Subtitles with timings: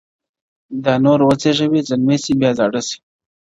[0.83, 2.97] دا نور وزېږي، زلمي سي، بیا زاړه سي،